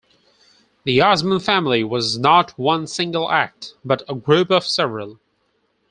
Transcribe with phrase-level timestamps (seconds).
[0.83, 5.19] The Osmond family was not one single act, but a group of several.